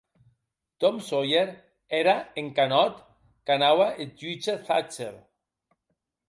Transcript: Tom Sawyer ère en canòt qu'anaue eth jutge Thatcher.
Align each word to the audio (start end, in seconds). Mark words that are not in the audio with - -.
Tom 0.79 0.95
Sawyer 1.07 1.49
ère 1.99 2.23
en 2.41 2.47
canòt 2.57 2.95
qu'anaue 3.45 3.87
eth 4.01 4.17
jutge 4.19 4.53
Thatcher. 4.65 5.15